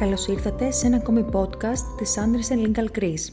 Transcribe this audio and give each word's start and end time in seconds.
Καλώς 0.00 0.26
ήρθατε 0.26 0.70
σε 0.70 0.86
ένα 0.86 0.96
ακόμη 0.96 1.24
podcast 1.32 1.84
της 1.98 2.14
Anderson 2.18 2.66
Legal 2.66 2.98
Greece. 2.98 3.32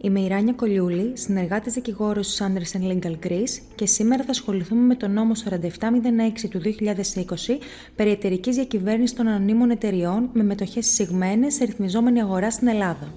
Είμαι 0.00 0.20
η 0.20 0.28
Ράνια 0.28 0.52
Κολιούλη, 0.52 1.10
συνεργάτης 1.14 1.72
δικηγόρος 1.72 2.28
της 2.28 2.42
Anderson 2.42 2.92
Legal 2.92 3.26
Greece 3.26 3.62
και 3.74 3.86
σήμερα 3.86 4.24
θα 4.24 4.30
ασχοληθούμε 4.30 4.80
με 4.80 4.94
το 4.94 5.08
νόμο 5.08 5.32
4706 5.34 6.48
του 6.50 6.60
2020 6.60 7.58
περί 7.96 8.10
εταιρικής 8.10 8.54
διακυβέρνησης 8.54 9.16
των 9.16 9.28
ανωνύμων 9.28 9.70
εταιριών 9.70 10.28
με 10.32 10.42
μετοχές 10.42 10.86
συγμένες 10.86 11.54
σε 11.54 11.64
ρυθμιζόμενη 11.64 12.20
αγορά 12.20 12.50
στην 12.50 12.68
Ελλάδα. 12.68 13.14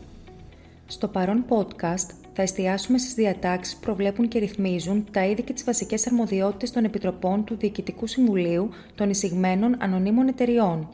Στο 0.87 1.07
παρόν 1.07 1.45
podcast 1.49 2.09
θα 2.33 2.41
εστιάσουμε 2.41 2.97
στις 2.97 3.13
διατάξεις 3.13 3.75
που 3.75 3.81
προβλέπουν 3.81 4.27
και 4.27 4.39
ρυθμίζουν 4.39 5.05
τα 5.11 5.25
είδη 5.25 5.41
και 5.41 5.53
τις 5.53 5.63
βασικές 5.63 6.07
αρμοδιότητες 6.07 6.71
των 6.71 6.83
επιτροπών 6.83 7.43
του 7.43 7.57
Διοικητικού 7.57 8.07
Συμβουλίου 8.07 8.69
των 8.95 9.09
εισηγμένων 9.09 9.75
ανωνύμων 9.79 10.27
εταιριών. 10.27 10.87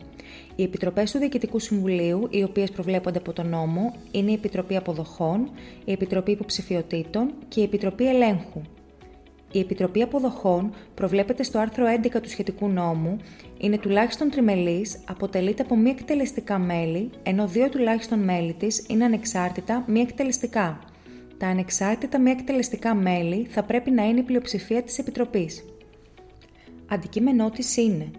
Οι 0.56 0.64
επιτροπές 0.64 1.12
του 1.12 1.18
Διοικητικού 1.18 1.60
Συμβουλίου, 1.60 2.28
οι 2.30 2.44
οποίες 2.44 2.72
προβλέπονται 2.72 3.18
από 3.18 3.34
τον 3.34 3.50
νόμο, 3.50 3.94
είναι 4.12 4.32
η 4.32 4.34
Επιτροπή 4.34 4.76
Αποδοχών, 4.76 5.50
η 5.86 5.92
Επιτροπή 5.92 6.32
Υποψηφιωτήτων 6.32 7.34
και 7.48 7.60
η 7.60 7.64
Επιτροπή 7.64 8.08
Ελέγχου. 8.08 8.62
Η 9.52 9.60
Επιτροπή 9.60 10.02
Αποδοχών 10.02 10.74
προβλέπεται 10.94 11.44
στο 11.44 11.60
άρθρο 11.60 11.86
11 12.04 12.22
του 12.22 12.30
σχετικού 12.30 12.68
νόμου, 12.68 13.18
είναι 13.58 13.78
τουλάχιστον 13.78 14.30
τριμελής, 14.30 15.00
αποτελείται 15.06 15.64
από 15.64 15.76
μη 15.76 15.90
εκτελεστικά 15.90 16.60
μέλη, 16.60 17.10
ενώ 17.24 17.48
δύο 17.48 17.70
τουλάχιστον 17.70 18.20
μέλη 18.20 18.54
της 18.54 18.86
είναι 18.90 19.06
ανεξάρτητα 19.06 19.84
μη 19.88 20.00
εκτελεστικά. 20.00 20.80
Τα 21.38 21.48
ανεξάρτητα 21.48 22.20
μη 22.20 22.32
εκτελεστικά 22.32 22.96
μέλη 22.96 23.48
θα 23.50 23.64
πρέπει 23.64 23.92
να 23.92 24.04
είναι 24.04 24.20
η 24.20 24.24
πλειοψηφία 24.24 24.84
της 24.84 24.98
Επιτροπής. 24.98 25.66
Αντικείμενό 26.88 27.50
της 27.50 27.78
είναι 27.78 28.12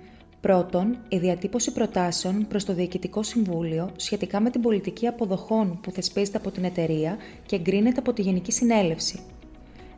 Πρώτον, 0.44 0.96
η 1.08 1.18
διατύπωση 1.18 1.72
προτάσεων 1.72 2.46
προς 2.48 2.64
το 2.64 2.74
Διοικητικό 2.74 3.22
Συμβούλιο 3.22 3.90
σχετικά 3.96 4.40
με 4.40 4.50
την 4.50 4.60
πολιτική 4.60 5.06
αποδοχών 5.06 5.78
που 5.82 5.90
θεσπίζεται 5.90 6.36
από 6.36 6.50
την 6.50 6.64
εταιρεία 6.64 7.16
και 7.46 7.56
εγκρίνεται 7.56 7.98
από 7.98 8.12
τη 8.12 8.22
Γενική 8.22 8.52
Συνέλευση. 8.52 9.20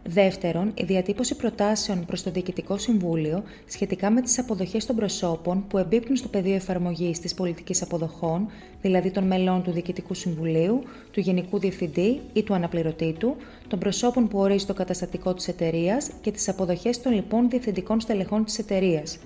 Δεύτερον, 0.05 0.73
η 0.75 0.85
διατύπωση 0.85 1.37
προτάσεων 1.37 2.05
προς 2.05 2.23
το 2.23 2.31
Διοικητικό 2.31 2.79
Συμβούλιο 2.79 3.43
σχετικά 3.67 4.11
με 4.11 4.21
τις 4.21 4.39
αποδοχές 4.39 4.87
των 4.87 4.97
προσώπων 4.97 5.65
που 5.69 5.79
εμπίπτουν 5.79 6.17
στο 6.17 6.29
πεδίο 6.29 6.55
εφαρμογής 6.55 7.21
της 7.21 7.35
πολιτικής 7.35 7.83
αποδοχών, 7.83 8.49
δηλαδή 8.83 9.11
των 9.11 9.25
μελών 9.25 9.63
του 9.63 9.71
Διοικητικού 9.71 10.15
Συμβουλίου, 10.15 10.83
του 11.11 11.21
Γενικού 11.21 11.59
Διευθυντή 11.59 12.21
ή 12.33 12.43
του 12.43 12.55
Αναπληρωτή 12.55 13.17
του, 13.19 13.37
των 13.69 13.79
προσώπων 13.79 14.29
που 14.29 14.39
ορίζει 14.39 14.67
το 14.67 14.75
καταστατικό 14.75 15.35
της 15.35 15.49
εταιρείας 15.49 16.11
και 16.21 16.31
τις 16.31 16.49
αποδοχές 16.49 17.03
των 17.03 17.13
λοιπόν 17.13 17.49
διευθυντικών 17.49 18.01
στελεχών 18.01 18.45
της 18.45 18.59
εταιρείας. 18.59 19.19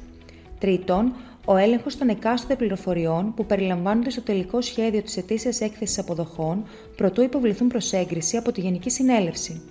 Τρίτον, 0.60 1.14
ο 1.44 1.56
έλεγχος 1.56 1.96
των 1.96 2.08
εκάστοτε 2.08 2.56
πληροφοριών 2.56 3.34
που 3.34 3.46
περιλαμβάνονται 3.46 4.10
στο 4.10 4.22
τελικό 4.22 4.60
σχέδιο 4.60 5.02
της 5.02 5.16
ετήσιας 5.16 5.60
έκθεσης 5.60 5.98
αποδοχών 5.98 6.64
προτού 6.96 7.22
υποβληθούν 7.22 7.68
προς 7.68 7.92
έγκριση 7.92 8.36
από 8.36 8.52
τη 8.52 8.60
Γενική 8.60 8.90
Συνέλευση. 8.90 9.62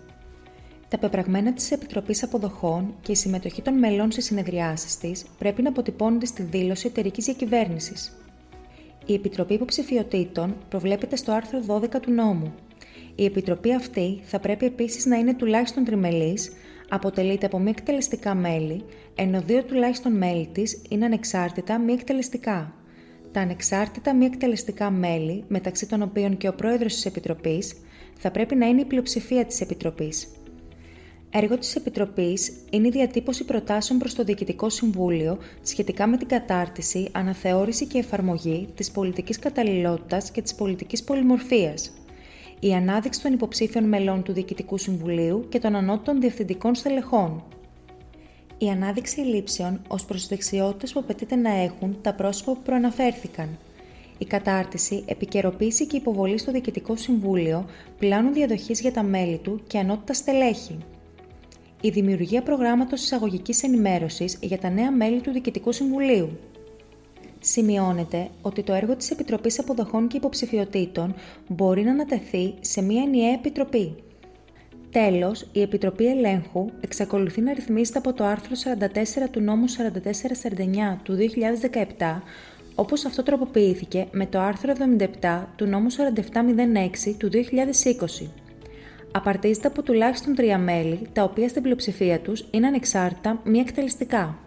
Τα 0.87 0.97
πεπραγμένα 0.97 1.53
της 1.53 1.71
Επιτροπής 1.71 2.23
Αποδοχών 2.23 2.93
και 3.01 3.11
η 3.11 3.15
συμμετοχή 3.15 3.61
των 3.61 3.73
μελών 3.73 4.11
στις 4.11 4.25
συνεδριάσεις 4.25 4.97
της 4.97 5.25
πρέπει 5.37 5.61
να 5.61 5.69
αποτυπώνονται 5.69 6.25
στη 6.25 6.43
δήλωση 6.43 6.87
εταιρικής 6.87 7.25
διακυβέρνησης. 7.25 8.17
Η 9.05 9.13
Επιτροπή 9.13 9.53
Υποψηφιωτήτων 9.53 10.55
προβλέπεται 10.69 11.15
στο 11.15 11.31
άρθρο 11.31 11.59
12 11.67 11.99
του 12.01 12.11
νόμου. 12.11 12.53
Η 13.15 13.25
Επιτροπή 13.25 13.73
αυτή 13.73 14.21
θα 14.23 14.39
πρέπει 14.39 14.65
επίσης 14.65 15.05
να 15.05 15.15
είναι 15.15 15.33
τουλάχιστον 15.33 15.83
τριμελής, 15.83 16.51
αποτελείται 16.89 17.45
από 17.45 17.59
μη 17.59 17.69
εκτελεστικά 17.69 18.35
μέλη, 18.35 18.83
ενώ 19.15 19.41
δύο 19.41 19.63
τουλάχιστον 19.63 20.17
μέλη 20.17 20.49
της 20.51 20.81
είναι 20.89 21.05
ανεξάρτητα 21.05 21.79
μη 21.79 21.93
εκτελεστικά. 21.93 22.73
Τα 23.31 23.41
ανεξάρτητα 23.41 24.15
μη 24.15 24.25
εκτελεστικά 24.25 24.91
μέλη, 24.91 25.43
μεταξύ 25.47 25.87
των 25.87 26.01
οποίων 26.01 26.37
και 26.37 26.47
ο 26.47 26.53
πρόεδρος 26.53 26.93
της 26.93 27.05
Επιτροπής, 27.05 27.75
θα 28.17 28.31
πρέπει 28.31 28.55
να 28.55 28.67
είναι 28.67 28.81
η 28.81 28.85
πλειοψηφία 28.85 29.45
της 29.45 29.61
Επιτροπής. 29.61 30.27
Έργο 31.31 31.57
της 31.57 31.75
Επιτροπής 31.75 32.51
είναι 32.69 32.87
η 32.87 32.91
διατύπωση 32.91 33.45
προτάσεων 33.45 33.99
προς 33.99 34.13
το 34.13 34.23
Διοικητικό 34.23 34.69
Συμβούλιο 34.69 35.37
σχετικά 35.61 36.07
με 36.07 36.17
την 36.17 36.27
κατάρτιση, 36.27 37.09
αναθεώρηση 37.11 37.85
και 37.85 37.97
εφαρμογή 37.97 38.69
της 38.75 38.91
πολιτικής 38.91 39.39
καταλληλότητας 39.39 40.31
και 40.31 40.41
της 40.41 40.55
πολιτικής 40.55 41.03
πολυμορφίας, 41.03 41.91
η 42.59 42.73
ανάδειξη 42.73 43.21
των 43.21 43.33
υποψήφιων 43.33 43.83
μελών 43.83 44.23
του 44.23 44.33
Διοικητικού 44.33 44.77
Συμβουλίου 44.77 45.45
και 45.49 45.59
των 45.59 45.75
ανώτων 45.75 46.19
διευθυντικών 46.19 46.75
στελεχών. 46.75 47.43
Η 48.57 48.69
ανάδειξη 48.69 49.19
λήψεων 49.19 49.81
ως 49.87 50.05
προς 50.05 50.19
τις 50.19 50.27
δεξιότητες 50.27 50.93
που 50.93 50.99
απαιτείται 50.99 51.35
να 51.35 51.49
έχουν 51.49 51.97
τα 52.01 52.13
πρόσωπα 52.13 52.53
που 52.53 52.61
προαναφέρθηκαν. 52.63 53.57
Η 54.17 54.25
κατάρτιση, 54.25 55.03
επικαιροποίηση 55.07 55.87
και 55.87 55.97
υποβολή 55.97 56.37
στο 56.37 56.51
Διοικητικό 56.51 56.95
Συμβούλιο 56.95 57.65
πλάνου 57.99 58.31
διαδοχής 58.31 58.81
για 58.81 58.91
τα 58.91 59.03
μέλη 59.03 59.37
του 59.37 59.61
και 59.67 59.77
ανώτατα 59.77 60.13
στελέχη. 60.13 60.77
Η 61.81 61.89
δημιουργία 61.89 62.43
προγράμματος 62.43 63.01
εισαγωγικής 63.01 63.63
ενημέρωσης 63.63 64.37
για 64.41 64.57
τα 64.57 64.69
νέα 64.69 64.91
μέλη 64.91 65.21
του 65.21 65.31
Διοικητικού 65.31 65.71
Συμβουλίου. 65.71 66.39
Σημειώνεται 67.39 68.29
ότι 68.41 68.63
το 68.63 68.73
έργο 68.73 68.95
της 68.95 69.11
Επιτροπής 69.11 69.59
Αποδοχών 69.59 70.07
και 70.07 70.17
Υποψηφιωτήτων 70.17 71.15
μπορεί 71.47 71.83
να 71.83 71.91
ανατεθεί 71.91 72.53
σε 72.59 72.81
μία 72.81 73.01
ενιαία 73.01 73.33
επιτροπή. 73.33 73.95
Τέλος, 74.91 75.47
η 75.51 75.61
Επιτροπή 75.61 76.07
Ελέγχου 76.07 76.69
εξακολουθεί 76.81 77.41
να 77.41 77.53
ρυθμίζεται 77.53 77.97
από 77.97 78.13
το 78.13 78.23
άρθρο 78.23 78.55
44 79.25 79.29
του 79.31 79.41
νόμου 79.41 79.65
4449 79.69 80.97
του 81.03 81.17
2017, 81.97 82.21
όπως 82.75 83.05
αυτό 83.05 83.23
τροποποιήθηκε 83.23 84.07
με 84.11 84.25
το 84.25 84.39
άρθρο 84.39 84.73
77 85.21 85.43
του 85.55 85.65
νόμου 85.65 85.87
4706 85.91 85.95
του 87.17 87.29
2020. 88.21 88.27
Απαρτίζεται 89.11 89.67
από 89.67 89.81
τουλάχιστον 89.83 90.35
τρία 90.35 90.57
μέλη, 90.57 90.99
τα 91.13 91.23
οποία 91.23 91.47
στην 91.47 91.61
πλειοψηφία 91.61 92.19
τους 92.19 92.45
είναι 92.51 92.67
ανεξάρτητα 92.67 93.41
μη 93.43 93.59
εκτελεστικά. 93.59 94.37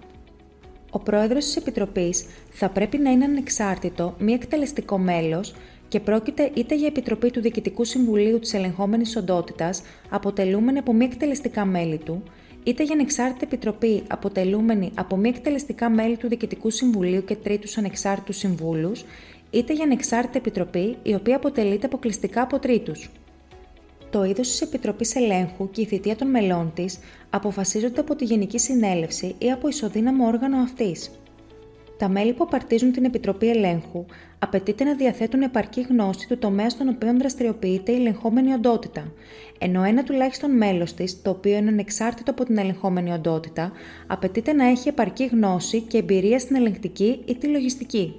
Ο 0.95 0.99
πρόεδρος 0.99 1.45
της 1.45 1.57
Επιτροπής 1.57 2.25
θα 2.51 2.69
πρέπει 2.69 2.99
να 2.99 3.11
είναι 3.11 3.25
ανεξάρτητο, 3.25 4.15
μη 4.19 4.33
εκτελεστικό 4.33 4.99
μέλος 4.99 5.55
και 5.89 6.01
πρόκειται 6.01 6.51
είτε 6.55 6.75
για 6.75 6.87
Επιτροπή 6.87 7.31
του 7.31 7.41
Διοικητικού 7.41 7.85
Συμβουλίου 7.85 8.39
της 8.39 8.55
Ελεγχόμενης 8.55 9.17
Οντότητας, 9.17 9.83
αποτελούμενη 10.09 10.79
από 10.79 10.93
μη 10.93 11.05
εκτελεστικά 11.05 11.65
μέλη 11.65 11.99
του, 11.99 12.23
είτε 12.65 12.83
για 12.83 12.95
ανεξάρτητη 12.95 13.45
επιτροπή 13.45 14.03
αποτελούμενη 14.09 14.91
από 14.95 15.17
μη 15.17 15.29
εκτελεστικά 15.29 15.91
μέλη 15.91 16.17
του 16.17 16.29
Διοικητικού 16.29 16.71
Συμβουλίου 16.71 17.25
και 17.25 17.37
τρίτους 17.37 17.79
ανεξάρτητους 17.79 18.37
συμβούλους, 18.37 19.05
είτε 19.51 19.73
για 19.73 19.85
ανεξάρτητη 19.85 20.39
επιτροπή 20.39 20.97
η 21.03 21.15
οποία 21.15 21.37
αποτελείται 21.37 21.87
αποκλειστικά 21.87 22.43
από 22.43 22.59
τρίτους. 22.59 23.11
Το 24.13 24.25
είδος 24.25 24.49
της 24.49 24.61
Επιτροπής 24.61 25.15
Ελέγχου 25.17 25.71
και 25.71 25.81
η 25.81 25.85
θητεία 25.85 26.17
των 26.17 26.31
μελών 26.31 26.73
της 26.75 26.99
αποφασίζονται 27.31 28.01
από 28.01 28.17
τη 28.17 28.25
Γενική 28.25 28.59
Συνέλευση 28.59 29.35
ή 29.39 29.51
από 29.51 29.69
ισοδύναμο 29.69 30.27
όργανο 30.27 30.57
αυτής. 30.57 31.11
Τα 31.99 32.09
μέλη 32.09 32.33
που 32.33 32.45
απαρτίζουν 32.45 32.93
την 32.93 33.05
Επιτροπή 33.05 33.49
Ελέγχου 33.49 34.05
απαιτείται 34.39 34.85
να 34.85 34.95
διαθέτουν 34.95 35.43
επαρκή 35.43 35.81
γνώση 35.81 36.29
του 36.29 36.39
τομέα 36.39 36.71
στον 36.71 36.89
οποίο 36.89 37.17
δραστηριοποιείται 37.19 37.93
η 37.93 37.95
ελεγχόμενη 37.95 38.53
οντότητα, 38.53 39.13
ενώ 39.59 39.83
ένα 39.83 40.03
τουλάχιστον 40.03 40.57
μέλος 40.57 40.95
της, 40.95 41.23
το 41.23 41.31
οποίο 41.31 41.57
είναι 41.57 41.69
ανεξάρτητο 41.69 42.31
από 42.31 42.45
την 42.45 42.59
ελεγχόμενη 42.59 43.13
οντότητα, 43.13 43.73
απαιτείται 44.07 44.53
να 44.53 44.67
έχει 44.67 44.89
επαρκή 44.89 45.25
γνώση 45.25 45.81
και 45.81 45.99
εμπειρία 45.99 46.39
στην 46.39 46.57
ελεγκτική 46.57 47.23
ή 47.25 47.37
τη 47.37 47.47
λογιστική. 47.47 48.15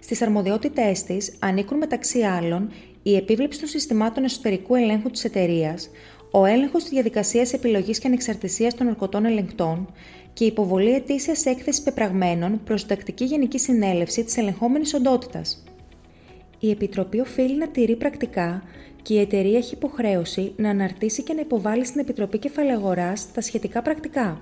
Στις 0.00 0.22
αρμοδιότητές 0.22 1.02
της 1.02 1.36
ανήκουν 1.38 1.76
μεταξύ 1.78 2.22
άλλων 2.22 2.70
η 3.02 3.16
επίβλεψη 3.16 3.58
των 3.60 3.68
συστημάτων 3.68 4.24
εσωτερικού 4.24 4.74
ελέγχου 4.74 5.10
της 5.10 5.24
εταιρείας, 5.24 5.90
ο 6.30 6.44
έλεγχος 6.44 6.82
της 6.82 6.92
διαδικασίας 6.92 7.52
επιλογής 7.52 7.98
και 7.98 8.06
ανεξαρτησίας 8.06 8.74
των 8.74 8.86
ορκωτών 8.86 9.24
ελεγκτών 9.24 9.92
και 10.32 10.44
η 10.44 10.46
υποβολή 10.46 10.94
ετήσιας 10.94 11.46
έκθεσης 11.46 11.82
πεπραγμένων 11.82 12.60
προς 12.64 12.86
τακτική 12.86 13.24
Γενική 13.24 13.58
Συνέλευση 13.58 14.24
της 14.24 14.36
ελεγχόμενης 14.36 14.94
οντότητας. 14.94 15.64
Η 16.58 16.70
Επιτροπή 16.70 17.20
οφείλει 17.20 17.56
να 17.56 17.68
τηρεί 17.68 17.96
πρακτικά 17.96 18.62
και 19.02 19.14
η 19.14 19.20
εταιρεία 19.20 19.58
έχει 19.58 19.74
υποχρέωση 19.74 20.52
να 20.56 20.70
αναρτήσει 20.70 21.22
και 21.22 21.32
να 21.32 21.40
υποβάλει 21.40 21.84
στην 21.84 22.00
Επιτροπή 22.00 22.38
Κεφαλαγορά 22.38 23.12
τα 23.34 23.40
σχετικά 23.40 23.82
πρακτικά. 23.82 24.40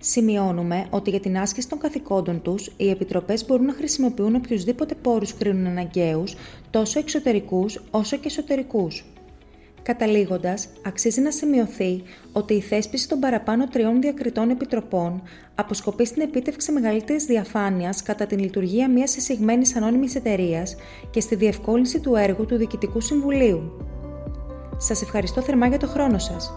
Σημειώνουμε 0.00 0.86
ότι 0.90 1.10
για 1.10 1.20
την 1.20 1.38
άσκηση 1.38 1.68
των 1.68 1.78
καθηκόντων 1.78 2.42
τους, 2.42 2.70
οι 2.76 2.90
επιτροπές 2.90 3.46
μπορούν 3.46 3.66
να 3.66 3.72
χρησιμοποιούν 3.72 4.34
οποιουσδήποτε 4.34 4.94
πόρους 4.94 5.34
κρίνουν 5.34 5.66
αναγκαίους, 5.66 6.34
τόσο 6.70 6.98
εξωτερικούς 6.98 7.80
όσο 7.90 8.16
και 8.16 8.26
εσωτερικούς. 8.26 9.04
Καταλήγοντας, 9.82 10.68
αξίζει 10.86 11.20
να 11.20 11.30
σημειωθεί 11.30 12.02
ότι 12.32 12.54
η 12.54 12.60
θέσπιση 12.60 13.08
των 13.08 13.18
παραπάνω 13.18 13.68
τριών 13.68 14.00
διακριτών 14.00 14.50
επιτροπών 14.50 15.22
αποσκοπεί 15.54 16.04
στην 16.04 16.22
επίτευξη 16.22 16.72
μεγαλύτερης 16.72 17.24
διαφάνειας 17.24 18.02
κατά 18.02 18.26
την 18.26 18.38
λειτουργία 18.38 18.90
μιας 18.90 19.16
εισηγμένης 19.16 19.76
ανώνυμης 19.76 20.14
εταιρείας 20.14 20.76
και 21.10 21.20
στη 21.20 21.34
διευκόλυνση 21.34 22.00
του 22.00 22.14
έργου 22.14 22.44
του 22.44 22.56
Διοικητικού 22.56 23.00
Συμβουλίου. 23.00 23.86
Σας 24.76 25.02
ευχαριστώ 25.02 25.40
θερμά 25.40 25.66
για 25.66 25.78
το 25.78 25.86
χρόνο 25.86 26.18
σας. 26.18 26.52